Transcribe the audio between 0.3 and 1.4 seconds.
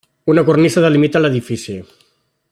Una cornisa delimita